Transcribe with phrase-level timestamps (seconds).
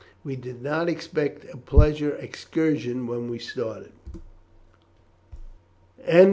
[0.23, 3.91] We did not expect a pleasure excursion when we started."